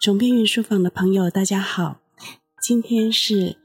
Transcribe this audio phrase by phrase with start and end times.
[0.00, 1.96] 总编云书房的朋友，大家好。
[2.62, 3.56] 今天是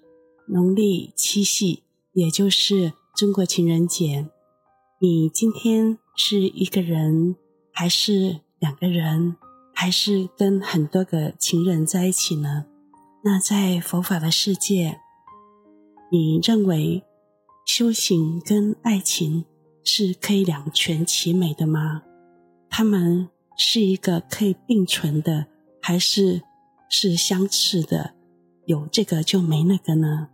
[0.47, 4.27] 农历七夕，也就是中国情人节。
[4.99, 7.35] 你今天是一个人，
[7.71, 9.35] 还是两个人，
[9.75, 12.65] 还是跟很多个情人在一起呢？
[13.23, 14.99] 那在佛法的世界，
[16.11, 17.03] 你认为
[17.63, 19.45] 修行跟爱情
[19.83, 22.01] 是可以两全其美的吗？
[22.71, 25.45] 他们是一个可以并存的，
[25.85, 26.41] 还是
[26.87, 28.11] 是相斥的？
[28.65, 30.29] 有这个就没那个呢？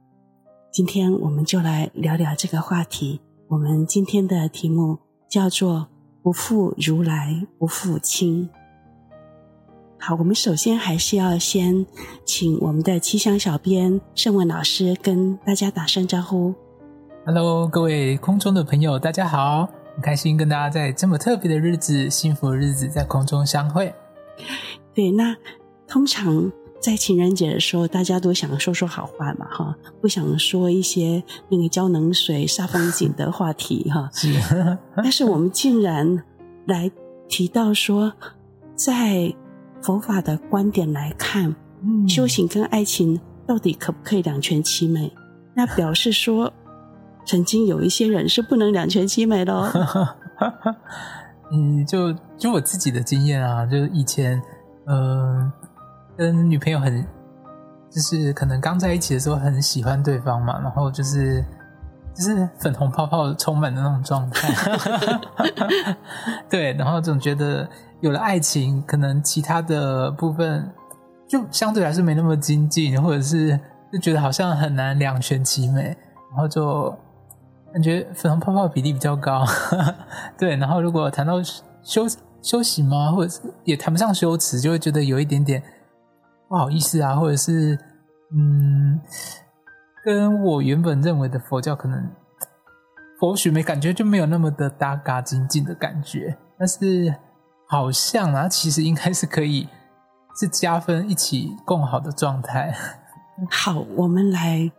[0.72, 3.20] 今天我们就来聊聊这个话题。
[3.48, 5.88] 我们今天的题目叫做
[6.22, 8.48] “不负如来不负卿”。
[9.98, 11.84] 好，我们首先还是要先
[12.24, 16.54] 请我们的吉祥小编盛文老师跟大家打声招呼。
[17.26, 19.68] Hello，各位空中的朋友，大家好。
[19.96, 23.92] 很开心跟大家在这么特别的日子、幸福的日子在空中相会。
[25.00, 25.34] 对，那
[25.88, 34.10] 通常在情人节的时候，大家都想说说好话嘛，哈，不想说一些那个浇冷水、煞风景的话题，哈。
[34.14, 34.28] 是。
[34.98, 36.22] 但是我们竟然
[36.66, 36.92] 来
[37.30, 38.12] 提到说，
[38.76, 39.34] 在
[39.82, 45.10] 佛法的观点来看，嗯，修行跟爱情到底可不可以两全其美？
[45.54, 46.52] 那表示说。
[47.26, 49.70] 曾经有一些人是不能两全其美的哦。
[51.54, 54.44] 嗯，就就我自己的经验啊，就是以前，嗯、
[54.90, 55.52] 呃，
[56.18, 57.06] 跟女朋友很，
[57.90, 61.46] 就是可能刚在一起的时候很喜欢对方嘛，然后就是
[62.14, 64.50] 就是粉红泡泡充满的那种状态。
[66.50, 67.70] 对，然后总觉得
[68.02, 70.70] 有了爱情，可能其他的部分
[71.28, 73.58] 就相对来说没那么精进，或者是
[73.94, 75.96] 就觉得好像很难两全其美，
[76.32, 76.94] 然后就。
[77.72, 79.46] 感觉粉红泡泡比例比较高，
[80.40, 80.56] 对。
[80.56, 81.36] 然后如果谈到
[81.84, 82.08] 修
[82.42, 85.62] 修行吗，或者是也谈不上修持，就会觉得有一点点
[86.48, 87.78] 不好意思啊，或者是
[88.32, 89.00] 嗯，
[90.04, 92.10] 跟我原本认为的佛教可能
[93.20, 96.38] 佛学没感觉就没有那么的搭嘎精进的感觉。
[96.58, 97.16] 但是
[97.68, 99.68] 好像啊，其实应该是可以
[100.40, 102.74] 是加分一起共好的状态。
[103.50, 104.72] 好，我们来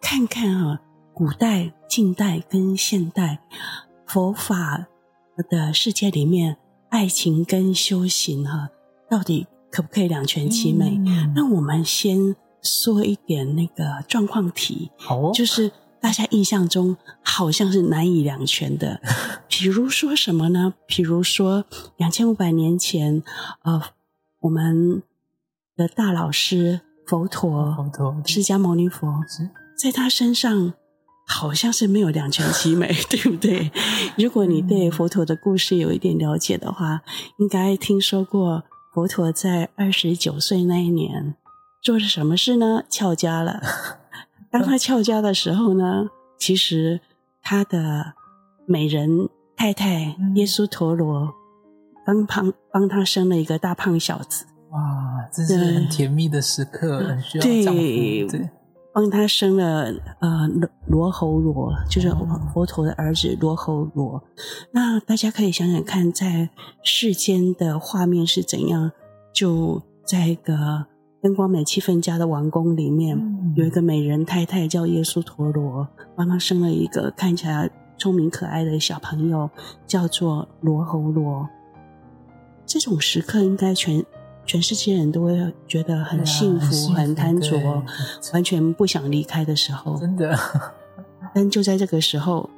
[0.00, 0.80] 看看啊。
[1.12, 3.40] 古代、近代跟现代
[4.06, 4.86] 佛法
[5.50, 6.56] 的世界里面，
[6.90, 8.68] 爱情跟修行哈，
[9.08, 11.00] 到底可不可以两全其美？
[11.06, 15.70] 嗯、那我们先说一点那个状况题，好哦，就是
[16.00, 19.00] 大家印象中好像是难以两全的。
[19.48, 20.74] 比如说什么呢？
[20.86, 21.64] 比如说
[21.96, 23.22] 两千五百年前，
[23.62, 23.80] 呃，
[24.40, 25.02] 我们
[25.76, 29.20] 的大老师佛陀，佛陀释迦牟尼佛，
[29.76, 30.74] 在他身上。
[31.32, 33.70] 好像是没有两全其美， 对不对？
[34.18, 37.02] 如果你对佛陀的故事有一点了解的话，
[37.38, 41.36] 应该听说过佛陀在二十九岁那一年
[41.80, 42.82] 做了什么事呢？
[42.90, 43.62] 翘家了。
[44.50, 47.00] 当他翘家的时候呢，其实
[47.40, 48.14] 他的
[48.66, 51.32] 美人太太耶稣陀罗
[52.04, 54.46] 帮胖帮他生了一个大胖小子。
[54.70, 57.80] 哇，这是很甜蜜的时刻，很需要丈夫。
[58.36, 58.50] 对。
[58.92, 59.84] 帮他生了
[60.20, 60.48] 呃
[60.86, 62.10] 罗侯罗，就是
[62.52, 64.22] 佛陀的儿子罗侯罗。
[64.72, 66.50] 那大家可以想想看，在
[66.82, 68.90] 世间的画面是怎样？
[69.32, 70.86] 就在一个
[71.22, 75.86] 灯光美、气氛佳的王宫里面，嗯、有一个美人太太叫耶稣陀罗，
[76.16, 79.48] 帮他生了一个看起来聪明可爱的小朋友，
[79.86, 81.48] 叫做罗侯罗。
[82.66, 84.04] 这种时刻应该全。
[84.46, 87.56] 全世界人都会觉得很幸福、啊、很贪着，
[88.32, 89.96] 完全不想离开的时候。
[89.98, 90.36] 真的，
[91.34, 92.50] 但就在这个时候，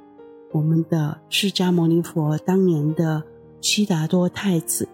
[0.52, 3.22] 我们的释迦牟尼佛当年的
[3.60, 4.88] 悉达多太子，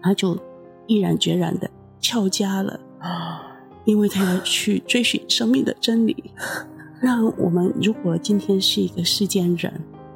[0.00, 0.38] 他就
[0.86, 1.68] 毅然决然的
[2.00, 2.78] 翘家了，
[3.84, 6.32] 因为他要去追寻生命的真理。
[7.00, 9.72] 那我们如果今天是一个世间人，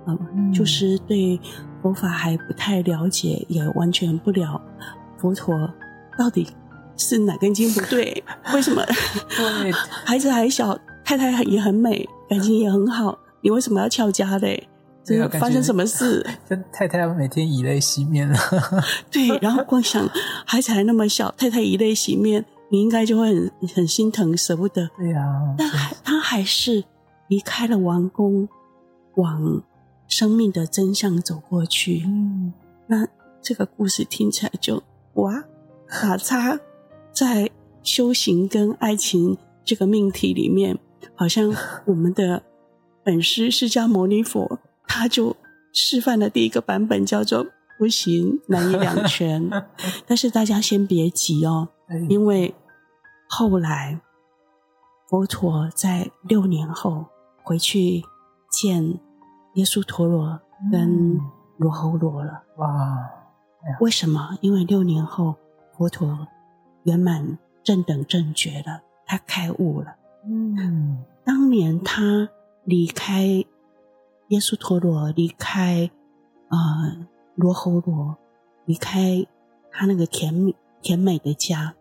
[0.07, 1.39] 呃、嗯，就是对
[1.83, 4.61] 佛法还不太了解，也完全不了。
[5.21, 5.71] 佛陀
[6.17, 6.47] 到底
[6.97, 8.25] 是哪根筋不对？
[8.55, 8.85] 为什么？
[9.37, 9.73] 对，
[10.05, 14.69] 孩子还小，太太也很美，感情也很好，你为什么要翘家嘞？
[15.03, 16.25] 这个发生什么事？
[16.73, 18.39] 太太每天以泪洗面了。
[19.11, 20.09] 对，然后光想
[20.45, 24.89] 孩子还那么小，太太以泪洗面，你应该就会很很心疼，舍不得。
[24.97, 26.85] 对呀、啊，但还他还是
[27.29, 28.47] 离开了王宫，
[29.17, 29.63] 往
[30.07, 32.03] 生命的真相走过去。
[32.07, 32.53] 嗯，
[32.87, 33.09] 那
[33.41, 34.83] 这个故事听起来就。
[35.15, 35.45] 哇，
[36.03, 36.59] 打叉
[37.13, 37.51] 在
[37.83, 40.79] 修行跟爱情这个命题里面，
[41.15, 41.55] 好像
[41.87, 42.43] 我们的
[43.03, 45.37] 本师释迦牟尼佛他就
[45.73, 47.47] 示范了第一个版本，叫做
[47.79, 49.51] 不行，难以两全。
[50.07, 51.69] 但是大家先别急哦，
[52.09, 52.55] 因为
[53.29, 54.01] 后来
[55.09, 57.07] 佛陀在六年后
[57.43, 58.03] 回去
[58.51, 59.01] 见
[59.55, 60.41] 耶稣陀罗
[60.71, 61.19] 跟
[61.57, 62.43] 罗侯罗了。
[62.59, 62.97] 哇！
[63.81, 64.39] 为什么？
[64.41, 65.37] 因为六年后
[65.77, 66.27] 佛陀
[66.85, 69.97] 圆满正等正觉了，他开悟了。
[70.25, 72.29] 嗯，当年他
[72.65, 73.45] 离开
[74.29, 75.91] 耶输陀罗，离开
[76.49, 78.17] 呃罗侯罗，
[78.65, 79.27] 离开
[79.71, 81.75] 他那个甜美甜美的家。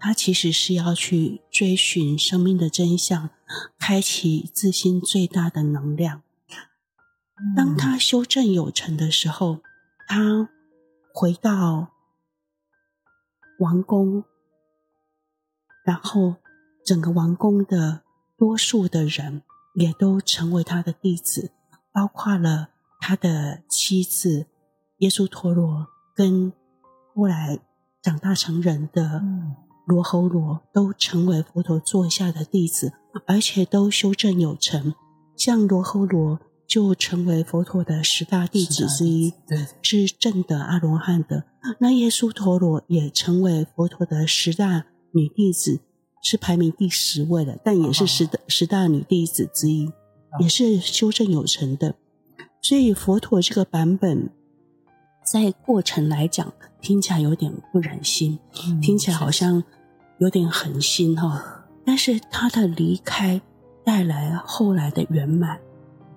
[0.00, 3.30] 他其实是要去追寻生命的真相，
[3.80, 6.22] 开启自心最大的能量。
[7.56, 9.58] 当他修正有成的时候，
[10.06, 10.48] 他
[11.12, 11.88] 回到
[13.58, 14.24] 王宫，
[15.84, 16.36] 然后
[16.84, 18.02] 整个王宫的
[18.36, 19.42] 多数的人
[19.74, 21.52] 也都成为他的弟子，
[21.92, 22.70] 包括了
[23.00, 24.46] 他的妻子
[24.98, 26.52] 耶稣陀罗跟
[27.14, 27.58] 后来
[28.02, 29.22] 长大成人的。
[29.88, 32.92] 罗侯罗都成为佛陀座下的弟子，
[33.26, 34.94] 而且都修正有成。
[35.34, 36.38] 像罗侯罗
[36.68, 41.44] 就成为佛陀的十大弟子之一，对，是正的阿罗汉的。
[41.80, 45.80] 那耶稣陀罗也成为佛陀的十大女弟子，
[46.22, 49.90] 是排名第十位的，但也是十大十大女弟子之一，
[50.38, 51.96] 也是修正有成的。
[52.60, 54.30] 所以佛陀这个版本。
[55.30, 56.50] 在过程来讲，
[56.80, 59.62] 听起来有点不忍心，嗯、听起来好像
[60.20, 61.42] 有点狠心哈、哦。
[61.84, 63.38] 但是他的离开
[63.84, 65.60] 带来后来的圆满，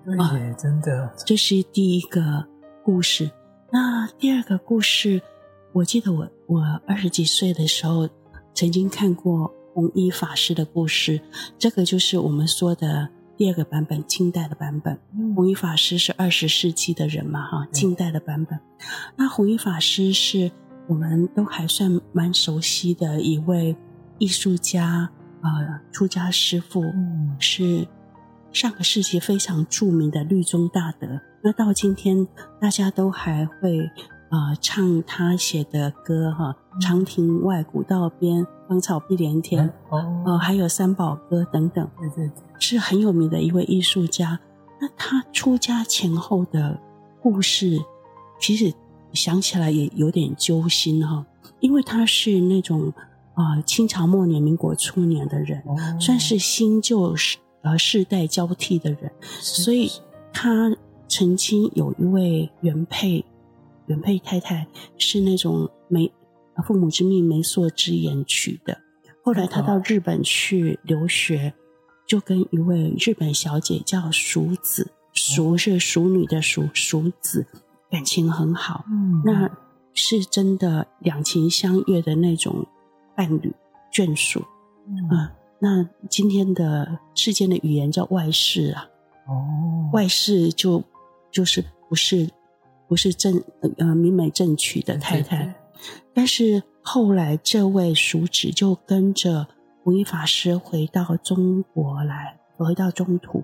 [0.04, 1.12] 对真的。
[1.24, 2.46] 这是第一个
[2.84, 3.30] 故事。
[3.70, 5.22] 那第二个故事，
[5.72, 8.08] 我记得我我二十几岁的时候
[8.54, 11.20] 曾经看过弘一法师的故事，
[11.58, 13.08] 这个就是我们说的。
[13.34, 14.96] 第二个版本，近代的版本。
[15.34, 18.56] 弘一法师是二十世纪的人嘛，哈，近代的版本。
[19.16, 20.52] 那弘一法师是
[20.86, 23.74] 我们都还算蛮熟悉的一位
[24.18, 25.10] 艺术家，
[25.40, 26.84] 呃，出家师父，
[27.40, 27.88] 是
[28.52, 31.20] 上个世纪非常著名的律宗大德。
[31.42, 32.26] 那到今天，
[32.60, 33.90] 大家都还会。
[34.32, 44.40] 啊、呃，唱他写的歌哈，长亭外，古道边，芳草碧连天，哦、呃，还有三宝歌等等，对对对，是很有名的一位艺术家。
[44.80, 46.80] 那他出家前后的
[47.20, 47.78] 故事，
[48.40, 48.72] 其实
[49.12, 51.26] 想起来也有点揪心哈，
[51.60, 52.90] 因为他是那种
[53.34, 59.10] 啊、呃，清朝末年、民国初年的人，哦、算是新旧世呃世代交替的人，
[59.40, 59.90] 所以
[60.32, 60.76] 他
[61.08, 63.24] 曾经有一位原配。
[63.86, 66.10] 原配太太是那种媒
[66.64, 68.78] 父母之命、媒妁之言娶的。
[69.24, 71.52] 后来他到日本去留学，
[72.06, 77.44] 就跟一位日本小姐叫淑子，淑是淑女的淑，淑子
[77.90, 78.84] 感情很好。
[78.88, 79.50] 嗯，那
[79.92, 82.64] 是真的两情相悦的那种
[83.16, 83.52] 伴侣
[83.92, 84.44] 眷属。
[84.86, 85.28] 嗯，
[85.62, 88.90] 那今天的世间的语言叫外事啊。
[89.28, 90.82] 哦，外事就
[91.30, 92.28] 就是不是。
[92.88, 93.42] 不是正
[93.78, 95.54] 呃明媒正娶的太太，
[96.12, 99.46] 但是后来这位淑子就跟着
[99.82, 103.42] 弘一法师回到中国来，回到中土。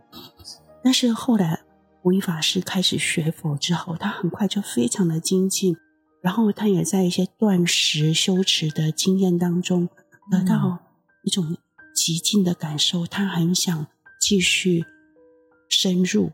[0.84, 1.60] 但是后来
[2.02, 5.74] 弘一法师开始学佛之后，他很快就非常的精进，
[6.20, 9.88] 然后他也在一些断食修持的经验当中
[10.30, 10.80] 得到
[11.24, 11.56] 一种
[11.98, 13.86] 极尽的感受，他很想
[14.20, 14.84] 继续
[15.68, 16.32] 深入，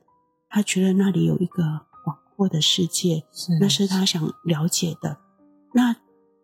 [0.49, 1.87] 他觉得那里有一个。
[2.05, 5.17] 广阔的世界，是那是他想了解的。
[5.73, 5.97] 那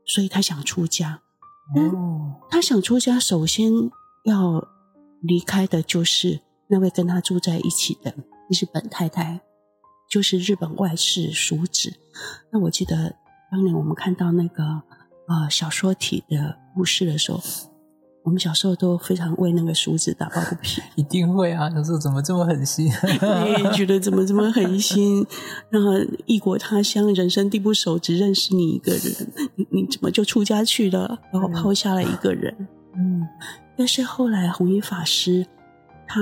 [0.07, 1.21] 所以他想出家。
[1.77, 3.71] 哦，他想出家，首先
[4.25, 4.67] 要
[5.21, 8.15] 离开的就是那位跟他住在一起的
[8.49, 9.43] 日本太太，
[10.09, 11.93] 就是日本外室淑子。
[12.51, 13.17] 那我记得
[13.51, 14.65] 当年我们看到那个
[15.29, 17.39] 呃小说体的故事的时候。
[18.23, 21.71] 我们小时候都非常为那个梳子打抱不平， 一定会啊！
[21.75, 22.91] 有时候怎么这么狠心？
[23.19, 25.27] 对，觉得怎么这么狠心？
[25.71, 25.93] 然后
[26.27, 31.19] 异国他乡，人生地不熟，只认识你一个人，你你怎么就出家去了？
[31.33, 32.55] 然后抛下了一个人。
[32.95, 33.27] 嗯，
[33.77, 35.47] 但是后来弘一法师
[36.07, 36.21] 他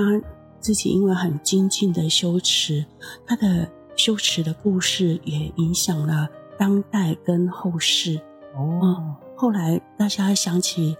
[0.61, 2.85] 自己因为很精进的修持，
[3.27, 8.15] 他的修持的故事也影响了当代跟后世。
[8.55, 10.95] 哦、嗯，后来大家想起。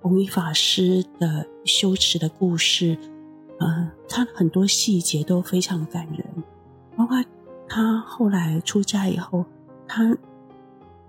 [0.00, 2.96] 弘一法师的修持的故事，
[3.58, 6.24] 呃，他很多细节都非常感人，
[6.96, 7.22] 包括
[7.68, 9.44] 他后来出家以后，
[9.86, 10.16] 他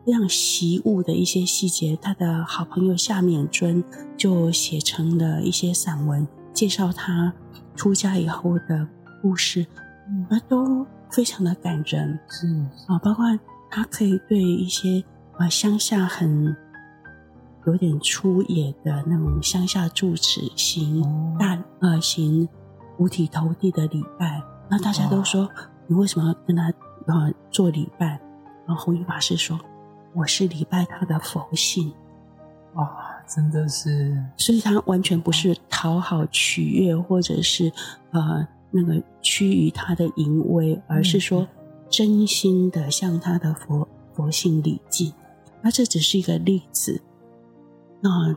[0.05, 3.81] 非常习悟的一些细节，他的好朋友夏勉尊
[4.17, 7.33] 就写成了一些散文，介绍他
[7.77, 8.85] 出家以后的
[9.21, 9.65] 故事，
[10.29, 12.19] 那都非常的感人。
[12.29, 12.45] 是
[12.87, 13.25] 啊，包括
[13.69, 15.01] 他可以对一些
[15.37, 16.53] 啊乡下很。
[17.65, 21.03] 有点粗野的那种乡下住持行
[21.37, 22.47] 大呃行
[22.97, 25.49] 五体投地的礼拜，那大家都说
[25.87, 26.73] 你为什么要跟他
[27.05, 28.19] 呃做礼拜？
[28.65, 29.59] 然后弘一法师说
[30.13, 31.93] 我是礼拜他的佛性。
[32.73, 32.89] 哇，
[33.27, 37.71] 真的是，所以他完全不是讨好取悦，或者是
[38.11, 41.47] 呃那个趋于他的淫威，而是说
[41.89, 45.13] 真心的向他的佛佛性礼敬。
[45.61, 47.01] 那这只是一个例子。
[48.01, 48.35] 那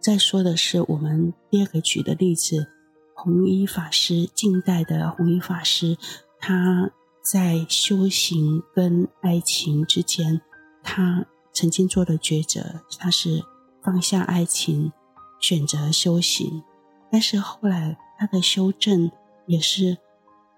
[0.00, 2.66] 再说的是，我们第二个举的例子，
[3.14, 5.96] 弘一法师，近代的弘一法师，
[6.38, 6.90] 他
[7.22, 10.40] 在修行跟爱情之间，
[10.82, 13.44] 他曾经做的抉择，他是
[13.82, 14.92] 放下爱情，
[15.40, 16.62] 选择修行。
[17.10, 19.10] 但是后来他的修正
[19.46, 19.98] 也是，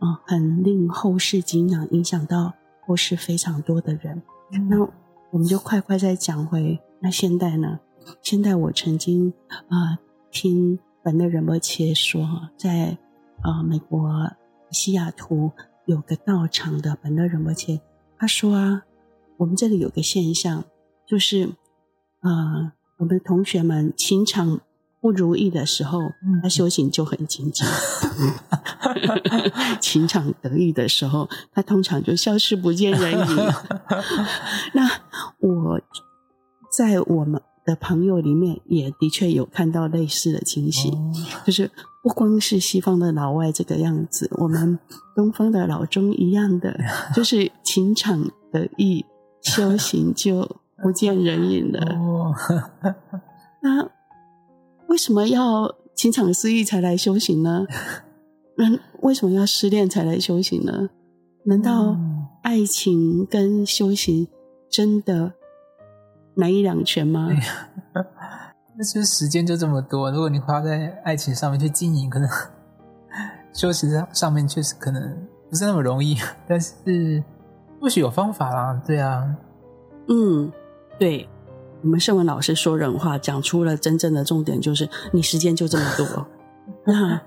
[0.01, 2.55] 嗯，很令后世敬仰，影响到
[2.87, 4.23] 后世非常多的人。
[4.53, 4.81] 嗯、那
[5.31, 7.81] 我们就快快再讲回，那现代呢？
[8.23, 9.33] 现在我曾经
[9.69, 9.99] 啊、呃、
[10.31, 12.99] 听本勒仁波切说，在
[13.43, 14.31] 啊、呃、美国
[14.71, 15.53] 西雅图
[15.87, 17.81] 有个道场的本勒仁波切，
[18.19, 18.83] 他说啊，
[19.39, 20.65] 我们这里有个现象，
[21.07, 21.45] 就是
[22.21, 24.61] 啊、呃、我们同学们情场
[25.01, 26.01] 不如意的时候，
[26.43, 27.67] 他修行就很紧张；
[29.81, 33.37] 情场得意的时候，他通常就消失不见人影。
[34.75, 34.89] 那
[35.39, 35.81] 我
[36.77, 37.43] 在我们。
[37.65, 41.13] 的朋友里面也的确有看到类似的情形，哦、
[41.45, 41.71] 就是
[42.03, 44.79] 不光是西方的老外这个样子，我们
[45.15, 46.79] 东方的老中一样的，
[47.15, 49.05] 就是情场得意，
[49.43, 51.81] 修行就不见人影了。
[51.95, 52.35] 哦、
[53.63, 53.89] 那
[54.89, 57.67] 为什么要情场失意才来修行呢？
[58.57, 60.91] 那为什么要失恋才来修行呢？
[61.45, 61.97] 难道
[62.43, 64.29] 爱情跟修行
[64.71, 65.35] 真的？
[66.35, 67.29] 难以两全吗？
[68.77, 70.11] 那是不是时间就这么多？
[70.11, 72.29] 如果你花在爱情上面去经营，可能
[73.53, 76.17] 修行上上面确实可能不是那么容易。
[76.49, 77.23] 但是
[77.81, 79.37] 或许有方法啦，对啊，
[80.09, 80.51] 嗯，
[80.99, 81.29] 对，
[81.83, 86.27] 我们圣文老师说人话，讲出了真正的重点，就是你时间就这么多。
[86.87, 87.21] 那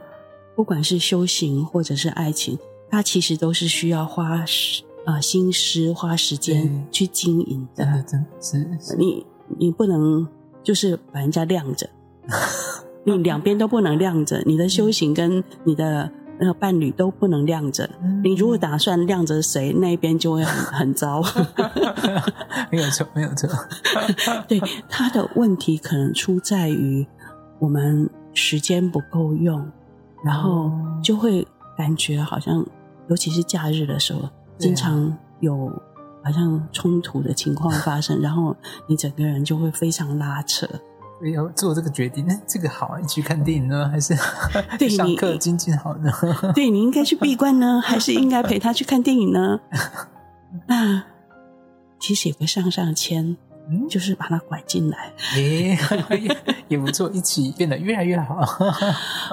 [0.55, 2.57] 不管是修行或者是爱情，
[2.89, 4.83] 它其实都是需要花时。
[5.05, 8.03] 啊、呃，心思花时间去经营的，
[8.39, 9.25] 真是你
[9.60, 10.27] 你不能
[10.63, 11.89] 就是把人家晾着，
[13.03, 17.89] 你 两边都不能晾着，你的修行跟你的那个伴侣都不能晾着。
[18.01, 21.22] 嗯、你如果打算晾着谁，那一边就会很很糟。
[22.72, 23.50] 没有错，没有错。
[24.48, 27.05] 对，他的问题可能出在于
[27.60, 29.69] 我们时间不够用，
[30.24, 30.72] 然后
[31.03, 31.45] 就会
[31.77, 32.65] 感觉好像，
[33.10, 34.29] 尤其是假日的时候。
[34.57, 35.72] 经常有
[36.24, 38.55] 好像冲突的情况发生， 然后
[38.88, 40.67] 你整个人就会非常拉扯。
[41.33, 44.13] 要做这个决定，那这个好，你去看电影呢， 还是
[44.77, 46.12] 对上课精进好呢？
[46.53, 49.62] 对，你应该去闭关呢，还是应该陪他去看电影呢？
[50.67, 51.01] 那
[51.98, 53.38] 其实也不上上签，
[53.69, 55.77] 嗯，就是把他拐进来，也
[56.67, 58.41] 也不错，一起变得越来越好。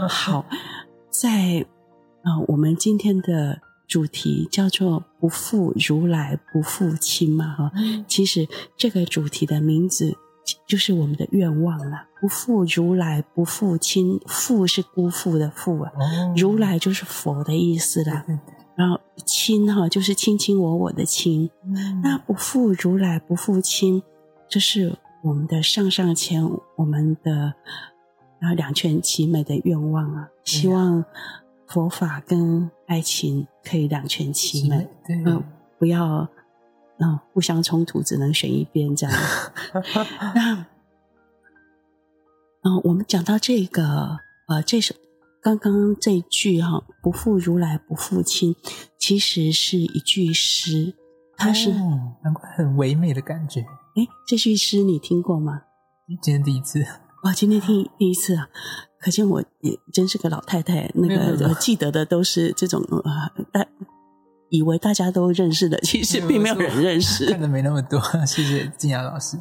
[0.08, 0.44] 好，
[1.10, 1.66] 在
[2.22, 3.60] 啊、呃，我们今天的。
[3.90, 7.72] 主题叫做“不负如来不负卿”嘛，哈，
[8.06, 10.16] 其实这个主题的名字
[10.64, 12.06] 就是我们的愿望了。
[12.20, 15.90] 不负如来不负卿，负是辜负的负啊，
[16.36, 18.24] 如来就是佛的意思啦。
[18.76, 21.50] 然后亲哈就是卿卿我我的亲，
[22.04, 24.00] 那不负如来不负卿，
[24.48, 27.54] 这是我们的上上签，我们的
[28.40, 31.04] 啊两全其美的愿望啊，希望。
[31.70, 35.42] 佛法跟爱情可以两全其美，嗯、呃，
[35.78, 36.28] 不要
[36.98, 39.16] 嗯、呃、互相冲突，只能选一边这样。
[40.34, 40.66] 那
[42.62, 44.96] 嗯、呃，我们讲到这个呃，这首
[45.40, 48.56] 刚刚这一句哈，不负如来不负卿，
[48.98, 50.94] 其实是一句诗，
[51.36, 53.60] 它是、哦、难怪很唯美的感觉。
[53.60, 55.62] 哎，这句诗你听过吗？
[56.20, 56.84] 今天第一次。
[57.22, 58.48] 哇，今天听第一次啊！
[59.00, 60.90] 可见我也真是个老太太。
[60.94, 63.64] 那个我记得的都是这种啊，大
[64.50, 67.30] 以为大家都认识的，其实并没有人认识。
[67.30, 69.38] 看的没那么多，谢谢静雅老师。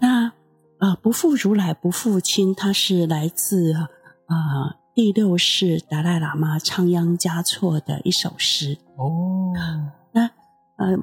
[0.00, 0.32] 那
[0.78, 8.78] 啊，不负如来不负卿，它是来自啊第六世达赖喇嘛仓央嘉措的一首诗。
[8.96, 9.52] 哦，
[10.12, 10.30] 那
[10.76, 10.96] 呃，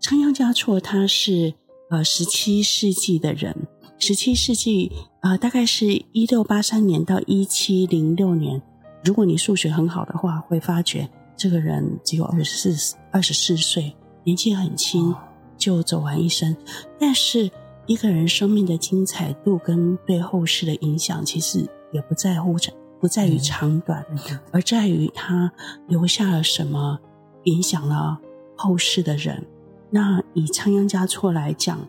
[0.00, 1.54] 仓央嘉措他是
[1.90, 3.54] 呃十七世纪的人。
[3.98, 8.60] 十七世纪啊、呃，大概是一六八三年到一七零六年。
[9.02, 15.14] 如果你数学很好的话，会发觉这个人只有二十四二十四岁，年纪很轻
[15.56, 16.56] 就走完一生。
[16.98, 17.50] 但是
[17.86, 25.52] 一个人生命的精彩度跟对后世的影响，其实也不在乎长，不在于长短，嗯、而在于他
[25.86, 26.98] 留下了什么，
[27.44, 28.18] 影响了
[28.56, 29.46] 后世的人。
[29.90, 31.86] 那以仓央嘉措来讲，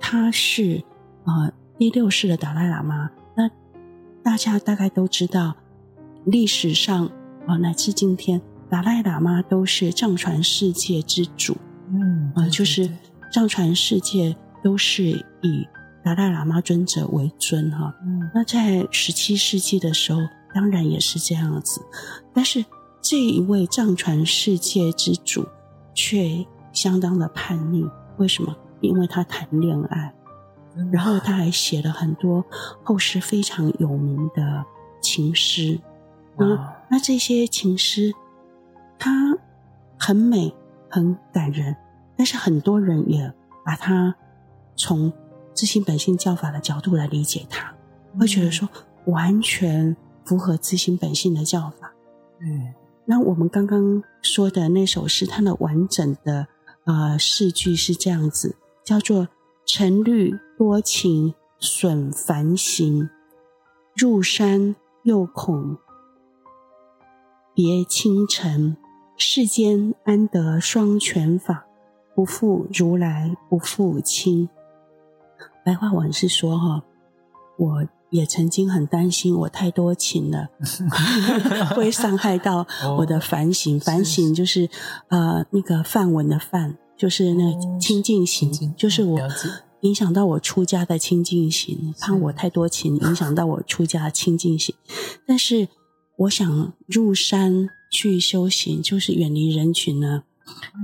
[0.00, 0.82] 他是
[1.26, 3.10] 呃第六世的达赖喇嘛。
[3.34, 3.50] 那
[4.22, 5.54] 大家大概都知道，
[6.24, 7.04] 历史上
[7.46, 8.40] 啊、呃、乃至今天，
[8.70, 11.56] 达赖喇嘛都是藏传世界之主。
[11.90, 12.90] 嗯，呃，就是
[13.30, 15.04] 藏传世界都是
[15.42, 15.68] 以
[16.02, 17.94] 达赖喇嘛尊者为尊哈。
[18.02, 20.20] 嗯，那在十七世纪的时候，
[20.54, 21.82] 当然也是这样子。
[22.32, 22.64] 但是
[23.02, 25.46] 这一位藏传世界之主
[25.94, 26.46] 却。
[26.72, 28.54] 相当的叛逆，为什么？
[28.82, 30.12] 因为他谈恋爱，
[30.92, 32.44] 然后他还写了很多
[32.82, 34.64] 后世非常有名的
[35.00, 35.78] 情诗。
[36.36, 38.12] 那那这些情诗，
[38.98, 39.36] 它
[39.98, 40.54] 很美，
[40.90, 41.76] 很感人，
[42.16, 43.32] 但是很多人也
[43.64, 44.14] 把它
[44.76, 45.12] 从
[45.54, 47.74] 自心本性教法的角度来理解它，
[48.18, 48.68] 会觉得说
[49.06, 51.92] 完全符合自心本性的教法。
[52.40, 56.48] 嗯，那我们刚刚说的那首诗，它的完整的。
[56.84, 58.54] 呃，诗句是这样子，
[58.84, 59.26] 叫做
[59.66, 63.10] “晨虑多情损梵行，
[63.94, 65.76] 入山又恐
[67.54, 68.76] 别倾城，
[69.16, 71.66] 世间安得双全法？
[72.14, 74.48] 不负如来不负卿。”
[75.64, 76.82] 白话文是说哈，
[77.58, 80.48] 我也曾经很担心，我太多情了，
[81.76, 82.66] 会伤害到
[82.98, 83.78] 我的梵行。
[83.78, 84.70] 梵行就是
[85.08, 89.18] 呃那个梵文的梵，就是那个清净行，就是我
[89.80, 91.94] 影响到我出家的清净心。
[92.00, 94.74] 怕我太多情，影响到我出家的清净心。
[95.26, 95.68] 但是
[96.16, 100.24] 我想入山去修行，就是远离人群呢，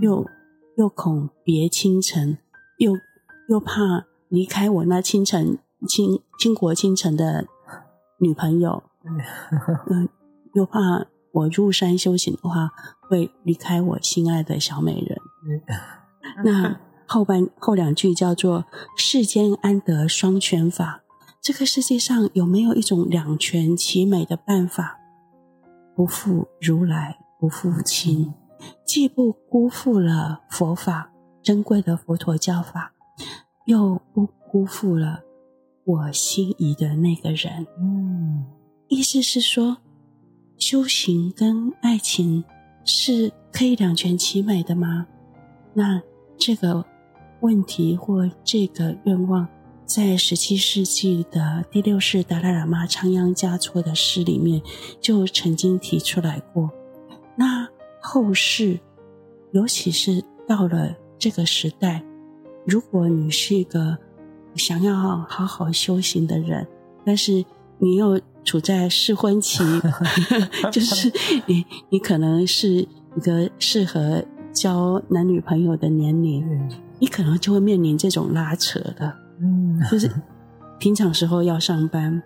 [0.00, 0.26] 又
[0.76, 2.38] 又恐别倾城，
[2.78, 2.92] 又
[3.48, 5.58] 又怕离开我那清晨。
[5.84, 7.44] 倾倾国倾城的
[8.20, 8.84] 女朋友，
[9.90, 10.08] 嗯，
[10.54, 15.20] 又怕我入山修行的话会离开我心爱的小美人。
[16.44, 16.78] 那
[17.12, 18.64] 后半后两句叫做
[18.96, 21.02] “世间安得双全法”，
[21.42, 24.98] 这个世界上有没有一种两全其美的办法？
[25.94, 28.32] 不负如来不负卿，
[28.86, 32.94] 既不辜负了佛法珍贵的佛陀教法，
[33.66, 35.20] 又不辜负了。
[35.84, 38.46] 我心仪的那个人，嗯，
[38.88, 39.76] 意思是说，
[40.56, 42.42] 修行跟爱情
[42.86, 45.06] 是可以两全其美的吗？
[45.74, 46.00] 那
[46.38, 46.86] 这个
[47.42, 49.46] 问题或这个愿望，
[49.84, 54.62] 在十七世纪的第六世达赖喇嘛仓央嘉措的诗里面
[55.00, 56.70] 就曾经提出来过。
[57.36, 57.68] 那
[58.00, 58.78] 后世，
[59.52, 62.02] 尤其是到了这个时代，
[62.64, 63.98] 如果你是一个
[64.54, 66.66] 想要好好修行的人，
[67.04, 67.44] 但是
[67.78, 69.64] 你又处在适婚期，
[70.70, 71.12] 就是
[71.46, 76.44] 你你可能是一个适合交男女朋友的年龄，
[77.02, 79.12] 你可能就会面临这种拉扯的。
[79.40, 80.08] 嗯，就是
[80.78, 82.22] 平常时候要上班，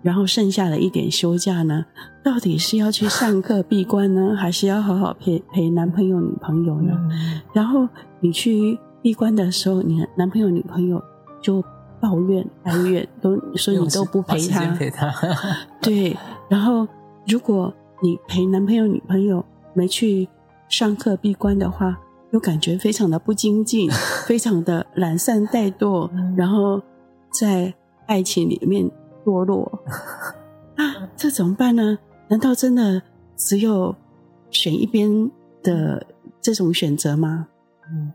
[0.00, 1.84] 然后剩下的一点休假呢，
[2.22, 6.96] 到底是要去上课闭关呢，还是要好好陪陪男朋友女朋友呢？
[7.52, 7.88] 然后
[8.20, 11.02] 你去闭关的时候，你的男朋友女朋友。
[11.42, 11.60] 就
[12.00, 15.12] 抱怨 哀怨，都说你都不陪他，陪他
[15.80, 16.16] 对。
[16.48, 16.86] 然后，
[17.26, 20.28] 如果你陪男朋友、女朋友没去
[20.68, 21.98] 上课闭关的话，
[22.32, 23.90] 又感觉非常的不精进，
[24.26, 26.82] 非常的懒散怠惰，然后
[27.30, 27.72] 在
[28.06, 28.90] 爱情里面
[29.24, 29.82] 堕落。
[30.76, 31.98] 啊，这怎么办呢？
[32.28, 33.02] 难道真的
[33.36, 33.94] 只有
[34.50, 35.30] 选一边
[35.62, 36.06] 的
[36.40, 37.48] 这种选择吗？
[37.90, 38.12] 嗯，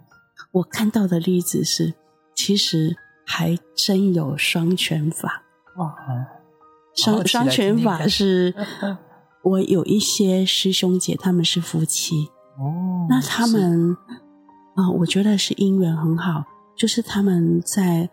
[0.52, 1.94] 我看到的例子是，
[2.36, 2.98] 其实。
[3.30, 5.44] 还真有双全法
[5.76, 5.94] 哇！
[6.96, 8.56] 双双全法是，
[9.44, 13.08] 我有一些师兄姐，他们是夫妻哦。
[13.10, 13.94] 那他们
[14.76, 16.44] 啊、呃，我觉得是姻缘很好，
[16.76, 18.10] 就是他们在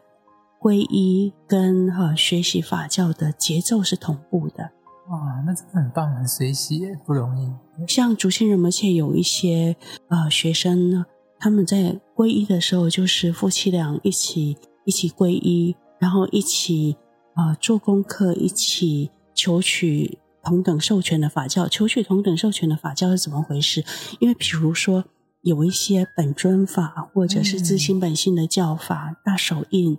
[0.60, 4.70] 皈依跟呃学习法教的节奏是同步的。
[5.10, 7.52] 哇，那真的很棒，很随喜耶，不容易。
[7.86, 9.76] 像竹清仁波切有一些
[10.08, 11.06] 呃学生呢，
[11.38, 14.56] 他们在皈依的时候，就是夫妻俩一起。
[14.86, 16.94] 一起皈依，然后一起
[17.32, 21.66] 啊、呃、做功课，一起求取同等授权的法教。
[21.66, 23.84] 求取同等授权的法教是怎么回事？
[24.20, 25.04] 因为比如说
[25.40, 29.98] 有一些本尊法或者是自心本性的教法、嗯、大手印，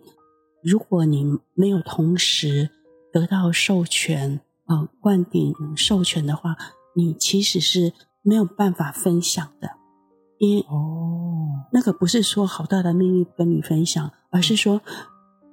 [0.64, 2.70] 如果你没有同时
[3.12, 6.56] 得到授权啊、呃、灌顶授权的话，
[6.96, 9.72] 你其实是没有办法分享的。
[10.38, 14.12] 因哦，那个不是说好大的秘密跟你分享。
[14.32, 14.82] 而是说，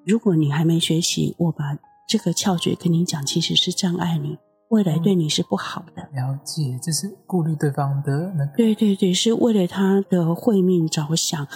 [0.04, 1.78] 如果你还没学习，我把
[2.08, 4.36] 这个窍诀跟你讲，其实是障碍你，
[4.72, 6.02] 未来对你是不好的。
[6.12, 8.56] 嗯、了解，就是顾虑对方的那个。
[8.56, 11.46] 对对对，是为了他的慧命着想。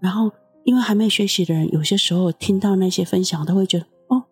[0.00, 0.32] 然后，
[0.64, 4.24] 因为还没学习的人，有些时候听到那些分享，都会觉得哦，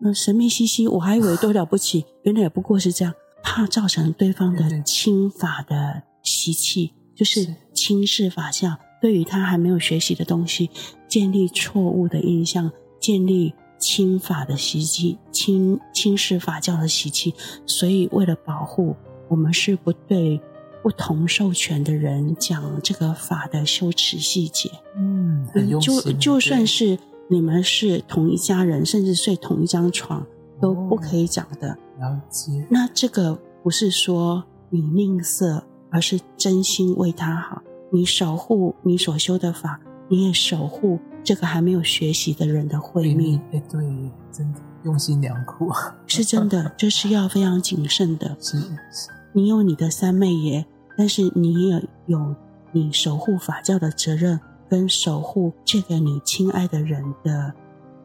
[0.00, 3.14] 那神秘兮兮，我还以为多了不起， 原来也不过是这样，
[3.44, 10.68] 怕造成对方的轻法的习气，就是轻视法相，对于他还没有学习的东西，
[11.06, 12.72] 建立错误的印象。
[13.00, 18.96] 建立轻法的习气，轻轻视法教的习气，所以为了保护，
[19.28, 20.40] 我们是不对
[20.82, 24.70] 不同授权的人讲这个法的修持细节。
[24.96, 25.46] 嗯。
[25.80, 30.26] 就就算是你们是同一家人，甚至睡同一张床，
[30.60, 31.70] 都不可以讲的。
[31.98, 32.66] 哦，了解。
[32.70, 37.62] 那这个不是说你吝啬，而是真心为他好。
[37.90, 40.98] 你守护你所修的法，你也守护。
[41.28, 43.84] 这个还没有学习的人的慧命，哎，对，
[44.32, 45.70] 真的用心良苦，
[46.08, 48.34] 是真的，这是要非常谨慎的。
[48.40, 48.58] 是
[48.90, 50.64] 是，你有你的三昧耶，
[50.96, 52.34] 但是你也有
[52.72, 57.52] 你守护法教的责任，跟守护这个你亲爱的人的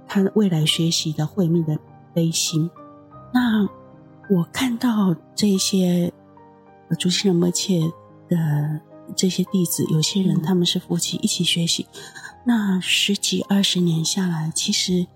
[0.05, 1.79] 他未来学习的慧命的
[2.13, 2.69] 悲心。
[3.33, 3.65] 那
[4.29, 6.11] 我看到这些
[6.99, 7.79] 主心仁波切
[8.27, 8.81] 的
[9.15, 11.85] 这些弟子，有些人他们是夫妻一起学习。
[12.45, 15.07] 那十几二十年下来，其实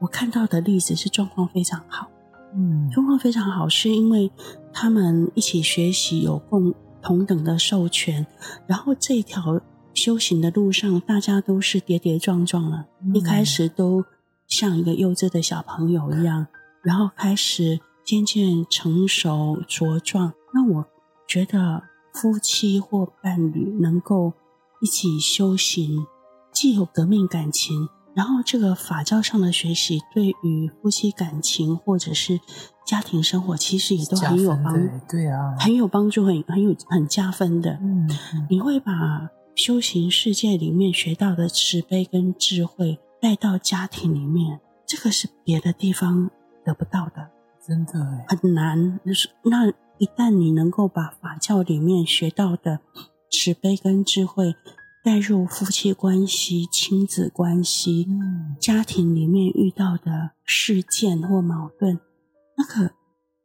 [0.00, 2.08] 我看到的例子是状况非常好，
[2.54, 4.30] 嗯，状况非常好，是因为
[4.72, 8.26] 他们一起学习，有共同等的授权，
[8.66, 9.60] 然后这条
[9.94, 14.04] 修行的路上，大家都是跌跌撞撞了，嗯，一开始都
[14.48, 16.46] 像一个幼稚的小朋友一样，
[16.82, 20.32] 然后开始渐渐成熟茁壮。
[20.52, 20.84] 那我
[21.28, 21.82] 觉得
[22.16, 24.32] 夫妻或伴侣能够
[24.80, 26.06] 一起修行。
[26.52, 32.40] 既有革命感情，然后这个法教上的学习对于夫妻感情或者是
[32.86, 34.90] 家庭生活，其实也都很有帮助。
[35.06, 37.72] 对啊，很有帮助，很很有很加分的。
[37.82, 46.30] 嗯，嗯，你会把修行世界里面学到的慈悲跟智慧带到家庭里面，这个是别的地方
[46.64, 47.28] 得不到的，
[47.66, 48.98] 真的很难。
[49.04, 52.80] 就是那一旦你能够把法教里面学到的
[53.30, 54.54] 慈悲跟智慧。
[55.04, 62.00] 带入夫妻关系、亲子关系、嗯、家庭里面遇到的事件或矛盾，
[62.56, 62.90] 那可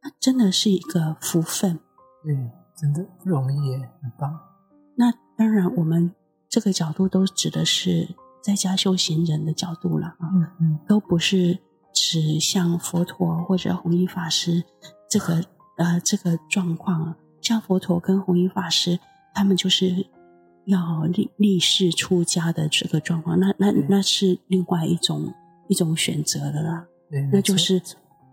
[0.02, 1.78] 那真的是一个福分。
[2.24, 2.34] 对，
[2.76, 4.40] 真的不容易耶，很棒。
[4.96, 6.12] 那当然，我们
[6.48, 8.08] 这个角度都指的是
[8.42, 11.60] 在家修行人的角度了啊，嗯嗯，都不是
[11.94, 14.64] 指像佛陀或者弘一法师
[15.08, 15.44] 这个
[15.76, 17.14] 呃这个状况。
[17.40, 18.98] 像佛陀跟弘一法师，
[19.34, 20.06] 他们就是。
[20.66, 25.34] 要立立誓出家的这个状况，那那那是另外一种
[25.66, 26.86] 一种选择的啦。
[27.32, 27.82] 那就是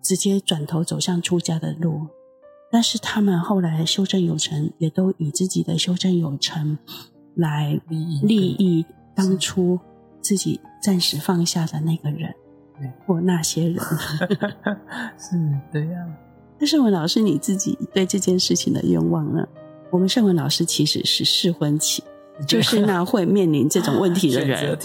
[0.03, 2.05] 直接转头走向出家的路。
[2.71, 6.77] 但是他们后来修证有成，也都以自己的修证有成
[7.33, 7.97] 来利
[8.59, 9.79] 益当初
[10.21, 12.31] 自己暂时放下的那个人，
[12.77, 13.83] 对，或那些人。
[15.17, 16.15] 是这样。
[16.59, 19.47] 那圣文老师，你自己对这件事情的愿望呢？
[19.89, 22.03] 我们圣文老师其实是适婚期。
[22.47, 24.77] 就是那会面临这种问题的人，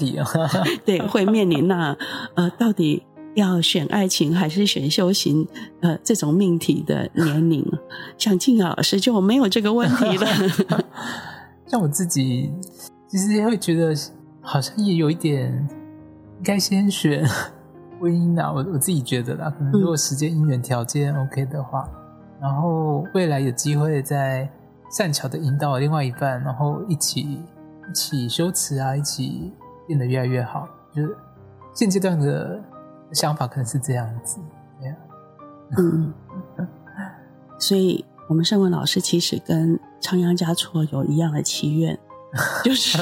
[0.85, 1.97] 对，会面临那
[2.35, 3.01] 呃，到底
[3.37, 5.47] 要选爱情还是选修行
[5.81, 7.65] 呃这种命题的年龄，
[8.19, 10.27] 像静雅老师就没有这个问题了。
[11.69, 12.51] 像我自己，
[13.07, 13.95] 其实也会觉得
[14.41, 15.53] 好像也有一点，
[16.39, 17.25] 应该先选
[18.05, 18.53] 婚姻啊。
[18.53, 24.49] 我我自己觉得啦，可能如果时间、姻缘条件 OK 的话，嗯、然后未来有机会再。
[24.91, 29.53] 善巧的引导另外一半，然后一起一起修持啊，一起
[29.89, 30.69] 变得越来越好。
[30.95, 31.17] 就是
[31.75, 32.63] 现阶段的
[33.11, 34.39] 想法可能是这样子，
[34.79, 34.97] 对啊。
[35.79, 36.15] 嗯，
[37.59, 41.99] 所以我们圣文老师其实跟仓央嘉措有一样的祈愿。
[42.65, 42.99] 就是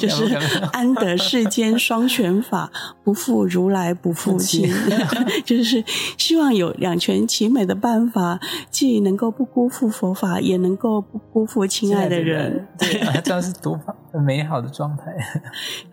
[0.00, 0.34] 就是
[0.72, 2.70] 安得世间双全法，
[3.04, 4.68] 不负如来不负卿。
[5.44, 5.84] 就是
[6.18, 12.66] 希望有两全其美的办法，既能够不辜负佛法，也能够不辜负亲爱的人。
[12.78, 13.78] 对， 这样是多
[14.12, 15.04] 很美好的状态。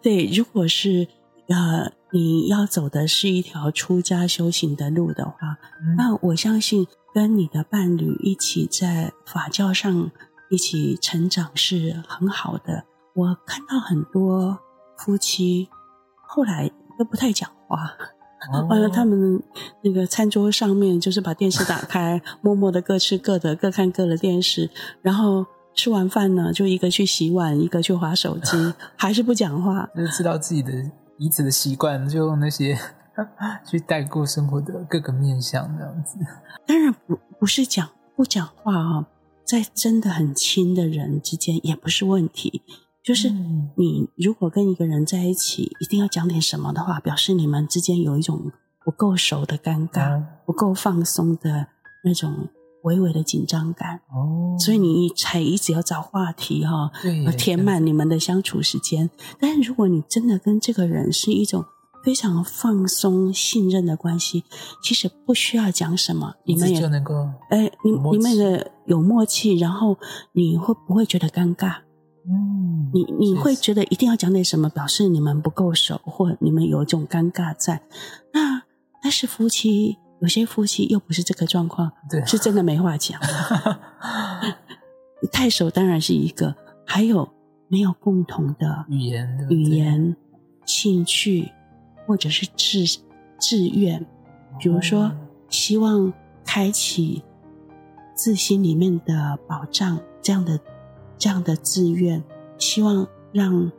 [0.01, 1.07] 对，如果是
[1.47, 10.09] 呃你要走的是一条出家修行的路的话，嗯、那我相信跟你的伴侣一起在法教上。
[10.49, 12.83] 一起成长是很好的。
[13.15, 14.59] 我看到很多
[14.97, 15.69] 夫妻
[16.27, 17.91] 后来都不太讲话，
[18.69, 19.41] 完了、哦、他们
[19.81, 24.69] 那个餐桌上面就是把电视打开，默默的各吃各的，各看各的电视。
[25.01, 29.89] 然后吃完饭呢，就一个去洗碗，一个去划手机， 还是不讲话。
[29.95, 30.71] 就知道自己的
[31.17, 32.77] 彼此的习惯，就用那些
[33.65, 36.17] 去带过生活的各个面向，这样子。
[36.65, 39.05] 当然不不是讲不讲话啊，
[39.49, 42.61] 在真的很亲的人之间也不是问题。
[43.03, 48.51] 就是你如果跟一个人在一起，一定要讲点什么的话，表示你们之间有一种
[48.85, 51.67] 不够熟的尴尬，不够放松的
[52.03, 52.49] 那种。
[52.83, 59.09] 微微的紧张感哦，所以你才一直要找话题哈，对，填满你们的相处时间。
[59.37, 61.65] 但是如果你真的跟这个人是一种
[62.03, 64.43] 非常放松、信任的关系，
[64.81, 69.97] 其实不需要讲什么，你们也就能够哎，你你们的有默契，然后
[70.33, 71.77] 你会不会觉得尴尬？
[72.27, 77.81] 嗯，你你会觉得一定要讲点什么，表示你们不够熟，或你们有一种尴尬在。
[78.33, 78.63] 那
[79.01, 79.97] 但是夫妻。
[80.21, 83.17] 有些夫妻又不是这个状况，对，是真的没话讲。
[85.31, 86.53] 太熟当然是一个，
[86.85, 87.25] 还有
[87.69, 90.17] 没有共同的语言、语言、
[90.65, 91.49] 兴趣，
[92.09, 92.85] 或者是志
[93.39, 94.03] 志愿，
[94.59, 95.11] 比如说
[95.47, 96.11] 希望
[96.43, 97.21] 开启
[98.15, 100.59] 自心里面的宝藏这样的
[101.19, 102.23] 这样的志愿，
[102.57, 103.71] 希望让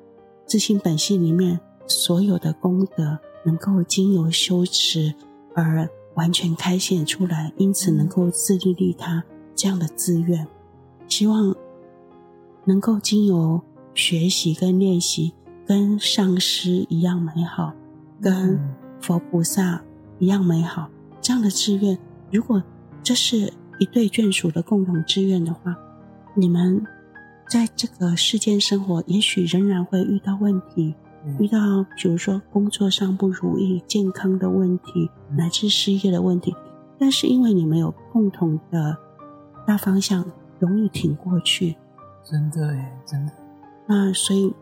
[0.47, 5.13] 自心本性里面所有的功德能够经由修持
[5.57, 5.91] 而。
[6.15, 10.47] 完全开显出来，因此能够自利利他这样的自愿，
[11.09, 11.55] 希望
[12.65, 13.63] 能够经由
[13.95, 15.33] 学习跟练习，
[15.65, 17.73] 跟上师一样美好，
[18.21, 18.59] 跟
[19.01, 19.83] 佛菩萨
[20.19, 20.89] 一样美好。
[21.21, 21.99] 这样的志愿，
[22.31, 22.63] 如果
[23.03, 25.77] 这是一对眷属的共同志愿的话，
[26.35, 26.85] 你们
[27.49, 30.95] 在这个世间生活，也许仍然会遇到问题。
[31.39, 36.57] 遇到比如说工作上不如意、健康的问题，乃至失业的问题，
[36.99, 38.97] 但是因为你们有共同的
[39.67, 40.25] 大方向，
[40.59, 41.77] 容易挺过去。
[42.25, 43.33] 真的耶，真的。
[43.87, 44.55] 那所以，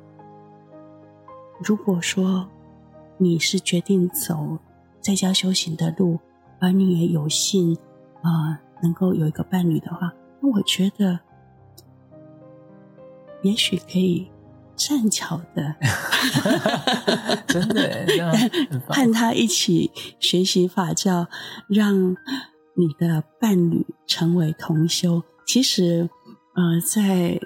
[1.62, 2.48] 如果说
[3.18, 4.58] 你是决定走
[5.00, 6.18] 在家修行的路，
[6.58, 7.74] 而你也有幸
[8.22, 11.20] 啊、呃、能够有一个伴侣的话，那我觉得
[13.42, 14.30] 也许可以。
[14.80, 15.74] 善巧的，
[17.48, 18.06] 真的，
[18.88, 21.26] 和他一起学习法教，
[21.68, 22.14] 让
[22.76, 25.20] 你的伴侣成为同修。
[25.44, 26.08] 其实，
[26.54, 27.40] 呃，在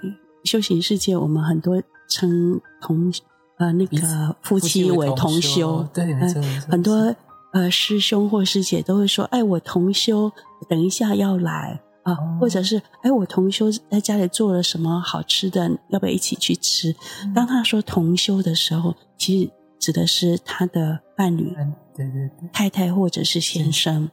[0.45, 3.11] 修行世界，我们很多称同
[3.59, 6.29] 呃那个夫妻为同修，对，呃、
[6.69, 7.15] 很多
[7.53, 10.31] 呃师兄或师姐都会说：“哎，我同修，
[10.69, 16.93] 等一下要来。”啊，或者是哎，我同修在家里做了什么好吃的，要不要一起去吃？
[17.23, 24.11] 嗯、当他说同修的时候，其实指的是他的伴侣，嗯、对对对，太太或者是先生。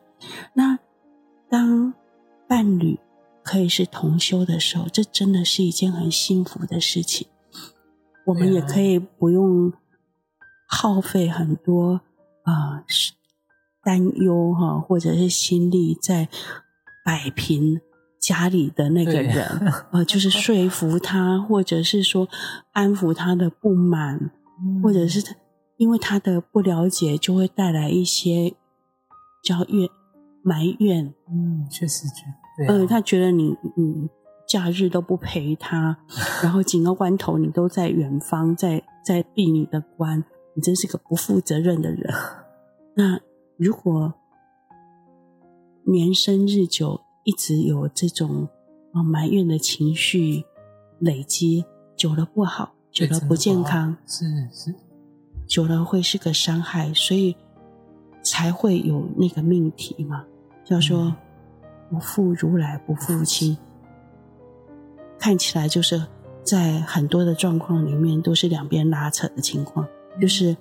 [0.53, 0.77] 那
[1.49, 1.91] 当
[2.47, 2.99] 伴侣
[3.41, 7.25] 可以是同修的时候，这真的是一件很幸福的事情。
[8.25, 9.71] 我们也可以不用
[10.67, 12.01] 耗费很多
[12.43, 12.83] 啊
[13.83, 16.27] 担忧哈，或者是心力在。
[17.05, 17.79] 摆平
[18.19, 19.43] 家里的那个人，
[19.91, 22.27] 呃，就是说服他，或者是说
[22.71, 25.33] 安抚他的不满，嗯、或者是他
[25.77, 28.53] 因为他的不了解，就会带来一些
[29.43, 29.89] 叫怨
[30.43, 31.15] 埋怨。
[31.31, 34.07] 嗯，确实觉得，呃，他觉得你你
[34.49, 35.95] 假日都不陪他，
[36.43, 40.23] 然后紧要关头你都在远方，在在避你的关，
[40.55, 42.13] 你真是个不负责任的人。
[42.97, 43.19] 那
[43.55, 44.15] 如果。
[45.85, 48.47] 年深日久，一直有这种
[48.93, 50.45] 啊埋怨的情绪
[50.99, 54.75] 累积，久了不好，久了不健康，是是，
[55.47, 57.35] 久了会是个伤害，所以
[58.21, 60.25] 才会有那个命题嘛，
[60.63, 61.15] 叫做
[61.89, 63.57] 不负如来不负卿。
[65.19, 66.01] 看起来就是
[66.43, 69.85] 在很多的状况里面都是两边拉扯的情况，
[70.19, 70.55] 就是。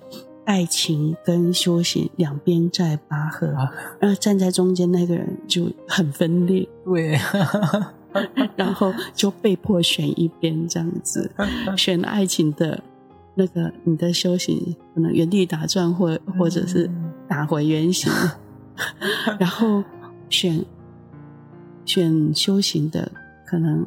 [0.45, 7.19] 爱情跟修行两边在拔河，啊、然后站在中间那个人就很分裂，对，
[8.57, 11.29] 然后就被迫选一边这样子，
[11.77, 12.81] 选爱情的
[13.35, 16.89] 那个你的修行可能原地打转或或者是
[17.27, 18.11] 打回原形，
[19.37, 19.83] 然后
[20.29, 20.65] 选
[21.85, 23.11] 选修行的
[23.45, 23.85] 可能。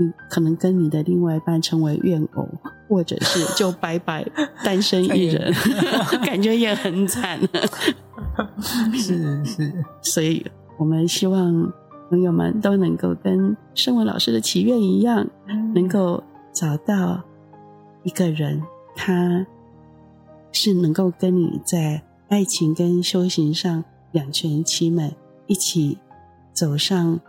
[0.00, 2.48] 你可能跟你的另外一半成为怨偶，
[2.88, 4.26] 或者是就 拜拜
[4.64, 5.52] 单身一人，
[6.24, 7.38] 感觉也很惨。
[8.94, 10.44] 是是，所以
[10.78, 11.70] 我们希望
[12.08, 15.26] 朋友们都能够跟圣文老师的祈愿一样，
[15.74, 17.22] 能够找到
[18.02, 18.62] 一个人，
[18.96, 19.46] 他
[20.50, 25.14] 是能够跟你在爱情跟修行上两全其美，
[25.46, 25.98] 一起
[26.54, 27.20] 走上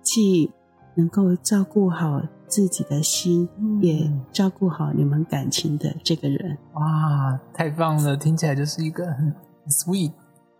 [0.00, 0.50] 既。
[0.96, 6.58] 能够照顾好自己的心，嗯、也照顾好你们感情的这个人。
[6.72, 8.16] 哇，太棒了！
[8.16, 9.34] 听起来就是一个很
[9.68, 10.12] sweet，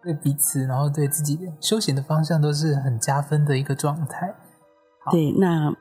[0.03, 4.35] 对彼此，然后对自己的修行的方向都是很加分的一个状态。
[5.11, 5.75] 对，那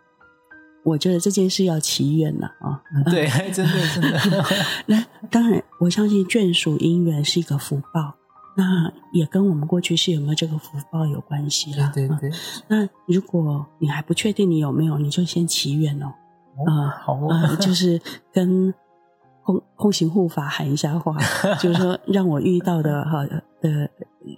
[0.84, 2.82] 我觉得这件事要祈愿了啊！
[3.10, 4.46] 对， 真的真的。
[4.86, 8.16] 那当然，我相信眷属姻缘是一个福报。
[8.58, 11.92] 那也跟我们过去是有没有这个福报有关系啦。
[11.94, 12.32] 对对对。
[12.70, 16.08] 那如果你还不确定你有没有，你就先祈愿哦。
[16.66, 17.28] 啊，好哦。
[17.30, 18.74] 呃，就是跟
[19.44, 21.18] 空 空行护法喊一下话，
[21.60, 23.26] 就是说让我遇到的 哈
[23.62, 23.90] 的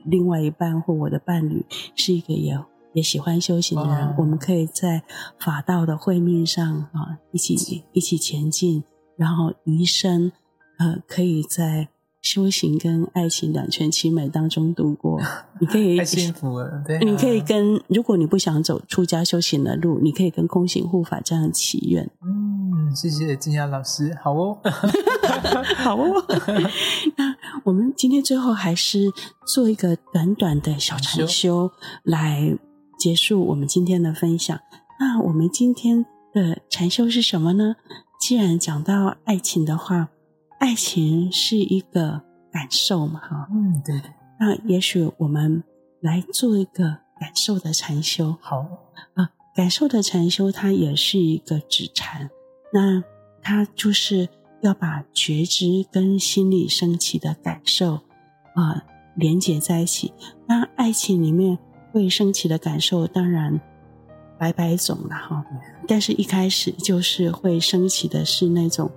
[0.05, 1.63] 另外一半或我的伴侣
[1.95, 2.59] 是一个也
[2.93, 5.03] 也喜欢修行的人，我们可以在
[5.37, 8.83] 法道的会面上啊一起一起前进，
[9.15, 10.31] 然后余生
[10.79, 11.89] 呃可以在。
[12.27, 15.17] 修行跟爱情两全其美当中度过，
[15.61, 16.83] 你可以 太幸福了。
[16.85, 22.03] 对，你可以跟，如果你不想走出家修行的路，你可以跟空行护法这样祈愿。
[22.21, 24.59] 嗯，谢谢金雅老师，好哦，
[25.77, 26.25] 好哦。
[27.15, 29.09] 那我们今天最后还是
[29.45, 31.71] 做一个短短的小禅修
[32.03, 32.57] 来
[32.99, 34.59] 结束我们今天的分享。
[34.99, 37.77] 那我们今天的禅修是什么呢？
[38.19, 40.09] 既然讲到爱情的话。
[40.59, 44.01] 爱情是一个感受嘛，哈，嗯，对。
[44.39, 45.63] 那也许我们
[46.01, 46.83] 来做一个
[47.19, 48.65] 感受的禅修，好
[49.13, 49.29] 啊。
[49.55, 52.29] 感受的禅修，它也是一个止禅，
[52.71, 53.03] 那
[53.41, 54.29] 它就是
[54.61, 58.01] 要把觉知跟心理升起的感受
[58.53, 58.83] 啊
[59.15, 60.13] 连接在一起。
[60.47, 61.57] 那爱情里面
[61.91, 63.59] 会升起的感受，当然
[64.37, 65.45] 百百种了哈，
[65.87, 68.91] 但是一开始就是会升起的是那种。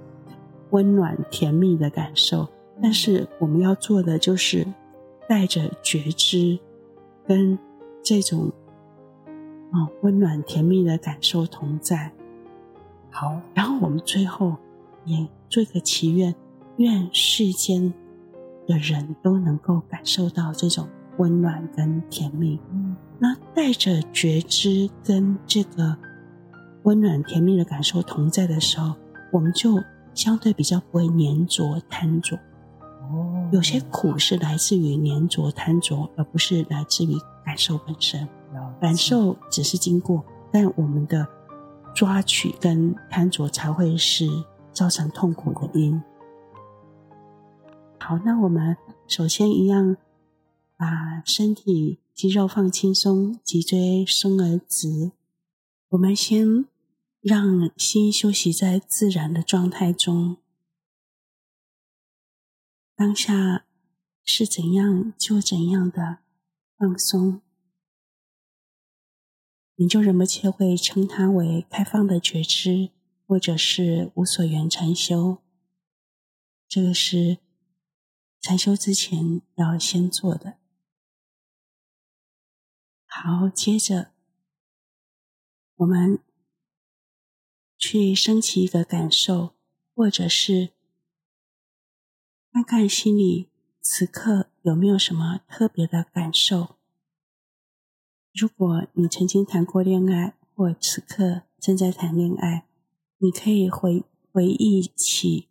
[0.70, 2.48] 温暖甜蜜的感受，
[2.80, 4.66] 但是我们要做的就是
[5.28, 6.58] 带着觉知，
[7.26, 7.58] 跟
[8.02, 8.50] 这种
[9.72, 12.12] 啊温暖甜蜜的感受同在。
[13.10, 14.56] 好，然后我们最后
[15.04, 16.34] 也做一个祈愿，
[16.76, 17.92] 愿世间
[18.66, 22.60] 的人都能够感受到这种温暖跟甜蜜。
[22.72, 25.96] 嗯，那带着觉知跟这个
[26.84, 28.94] 温暖甜蜜的感受同在的时候，
[29.32, 29.82] 我们就。
[30.14, 32.36] 相对比较不会粘着贪着，
[32.80, 38.28] 哦，有些苦是来自于粘着贪着，而不是来自于感受本身。
[38.80, 41.26] 感受只是经过，但我们的
[41.94, 44.26] 抓取跟贪着才会是
[44.72, 46.02] 造成痛苦的因。
[47.98, 49.96] 好，那我们首先一样，
[50.76, 55.12] 把身体肌肉放轻松，脊椎松而直。
[55.90, 56.66] 我们先。
[57.20, 60.38] 让心休息在自然的状态中，
[62.94, 63.66] 当下
[64.24, 66.20] 是怎样就怎样的
[66.78, 67.42] 放松，
[69.74, 72.90] 你就忍不切会称它为开放的觉知，
[73.26, 75.42] 或者是无所缘禅修。
[76.66, 77.36] 这个是
[78.40, 80.56] 禅修之前要先做的。
[83.04, 84.12] 好，接着
[85.76, 86.18] 我们。
[87.80, 89.54] 去升起一个感受，
[89.94, 90.68] 或者是
[92.52, 93.48] 看看心里
[93.80, 96.76] 此刻有没有什么特别的感受。
[98.34, 102.66] 如果你曾经谈过恋爱，或此刻正在谈恋爱，
[103.16, 105.48] 你可以回回忆起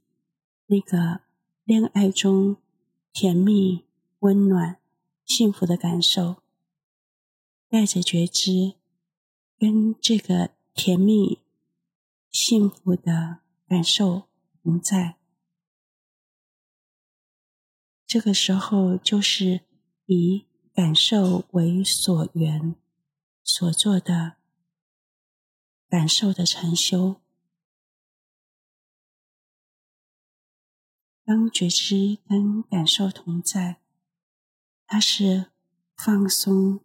[0.67, 1.21] 那个
[1.63, 2.57] 恋爱中
[3.11, 3.85] 甜蜜、
[4.19, 4.77] 温暖、
[5.25, 6.35] 幸福的感受，
[7.67, 8.75] 带着觉知
[9.57, 11.39] 跟这个甜蜜。
[12.31, 14.29] 幸福的感受
[14.61, 15.17] 同在，
[18.05, 19.65] 这个时候就是
[20.05, 22.75] 以感受为所缘
[23.43, 24.37] 所做的
[25.87, 27.19] 感受的禅修。
[31.25, 33.81] 当觉知跟感受同在，
[34.85, 35.51] 它是
[35.95, 36.79] 放松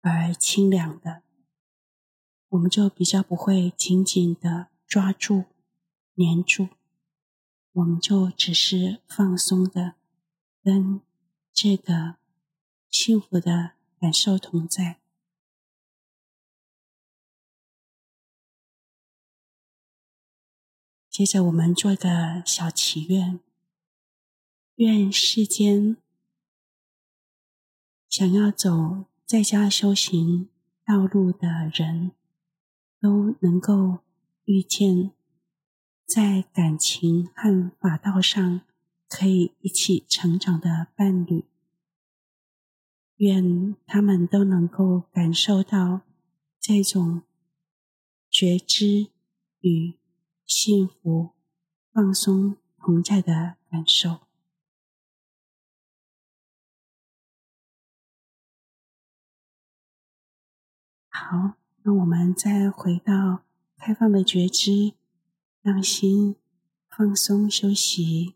[0.00, 1.23] 而清凉的。
[2.54, 5.46] 我们就比较不会紧紧的抓住、
[6.14, 6.68] 黏住，
[7.72, 9.94] 我们就只是放松的
[10.62, 11.00] 跟
[11.52, 12.14] 这个
[12.88, 15.00] 幸福的感受同在。
[21.10, 23.40] 接着，我们做一个小祈愿：
[24.76, 25.96] 愿世间
[28.08, 30.48] 想要走在家修行
[30.84, 32.12] 道路的人。
[33.04, 33.98] 都能够
[34.46, 35.12] 遇见，
[36.06, 38.62] 在感情和法道上
[39.10, 41.44] 可以一起成长的伴侣。
[43.16, 46.00] 愿他们都能够感受到
[46.58, 47.24] 这种
[48.30, 49.10] 觉知
[49.60, 49.98] 与
[50.46, 51.32] 幸福、
[51.92, 54.20] 放松同在的感受。
[61.10, 61.54] 好，
[61.86, 63.42] 那我们再回到
[63.76, 64.94] 开放的觉知，
[65.60, 66.34] 让心
[66.88, 68.34] 放松休息。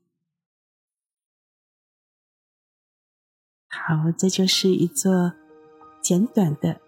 [3.71, 5.33] 好，这就是一座
[6.03, 6.79] 简短的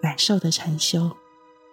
[0.00, 1.16] 感受的禅修，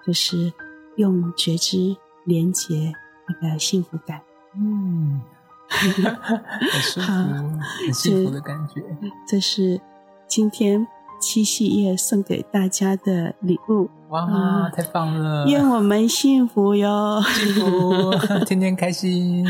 [0.03, 0.51] 就是
[0.97, 1.95] 用觉知
[2.25, 2.91] 连接
[3.27, 4.23] 那个幸福感。
[4.55, 5.21] 嗯，
[5.67, 7.23] 很舒服，好
[7.85, 8.83] 很幸福的感觉。
[9.27, 9.79] 这是
[10.27, 10.87] 今天。
[11.19, 15.45] 七夕夜送给大家的礼物，哇，嗯、太棒了！
[15.47, 18.11] 愿我们幸福哟，幸福，
[18.45, 19.45] 天天开心。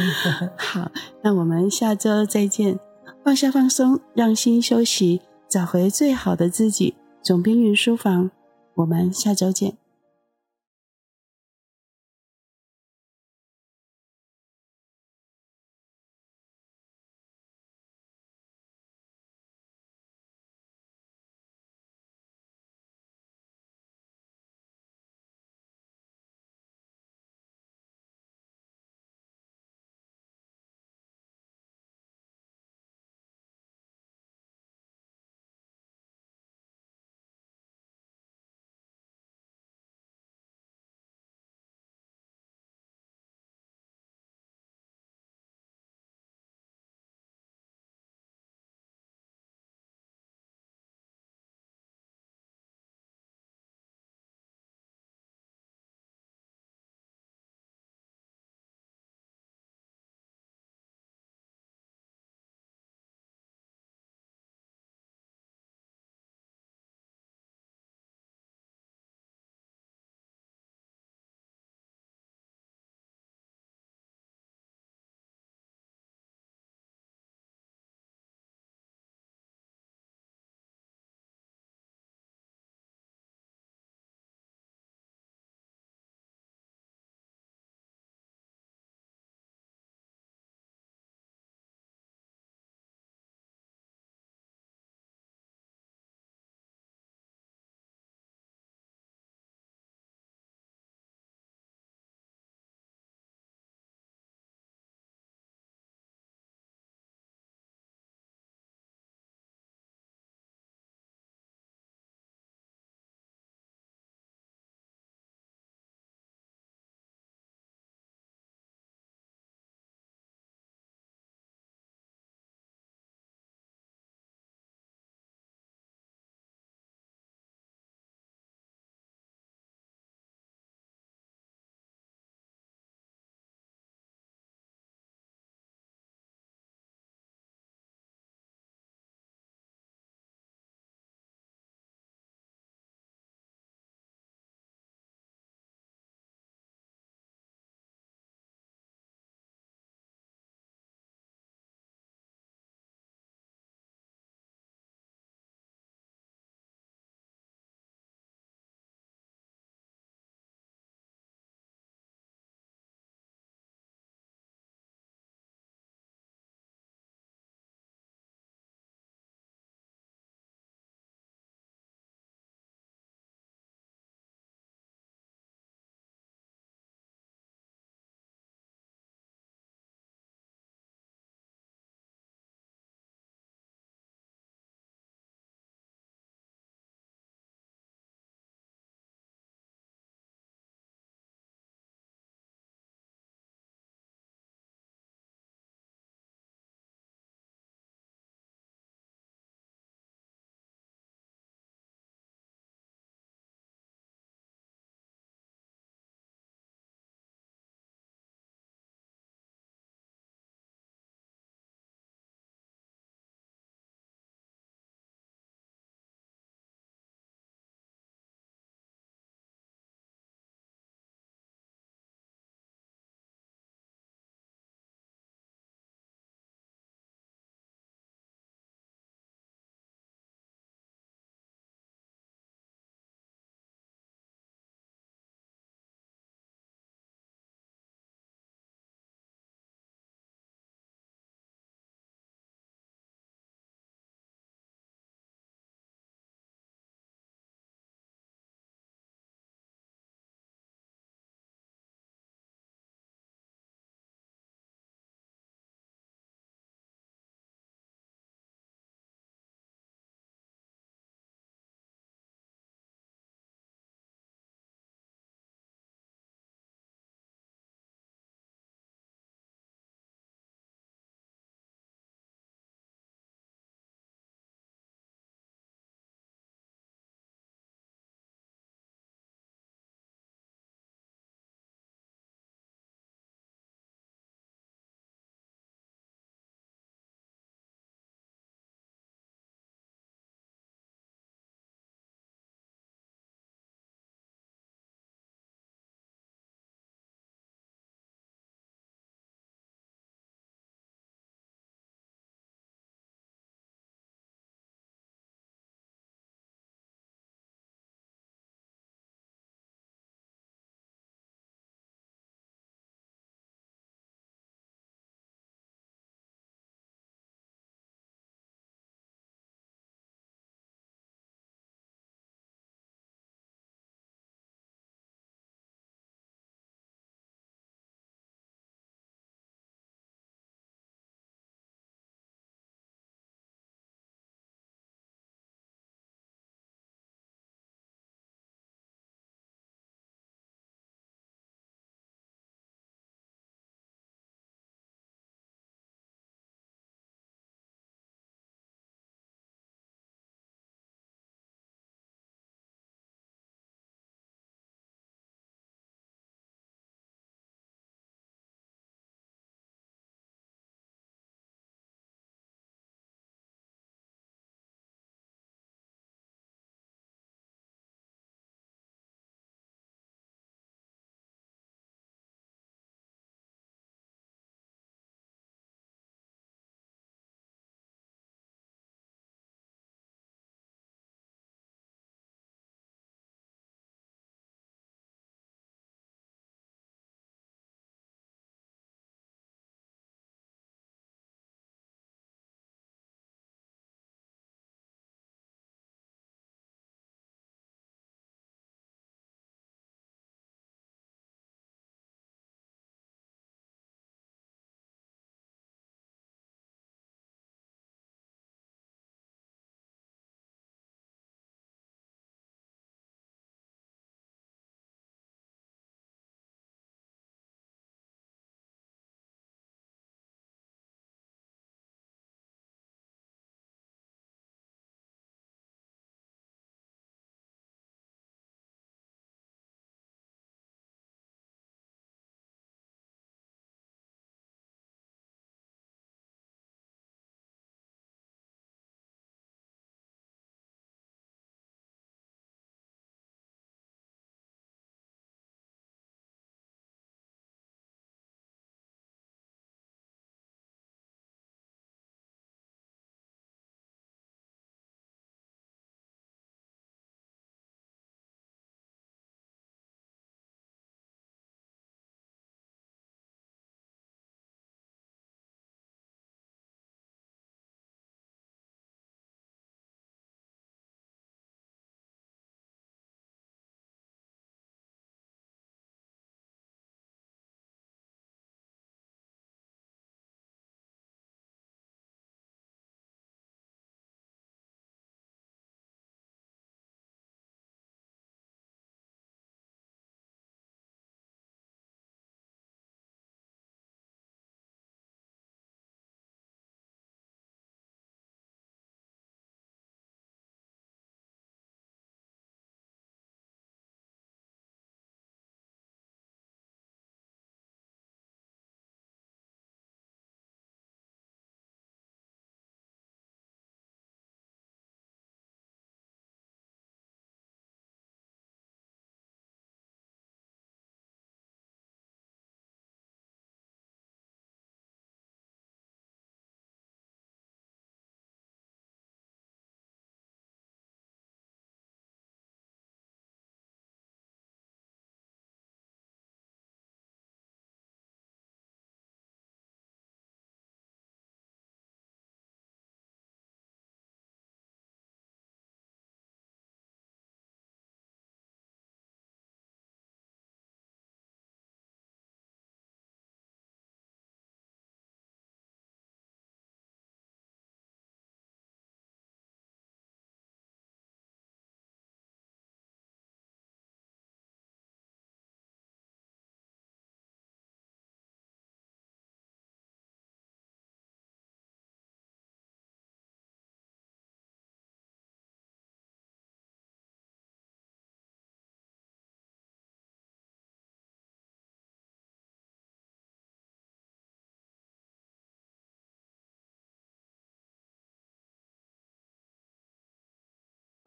[0.57, 0.89] 好，
[1.23, 2.79] 那我们下周再见。
[3.23, 6.95] 放下放松，让心休息，找回最好的自己。
[7.21, 8.31] 总兵云书房，
[8.75, 9.73] 我们下周见。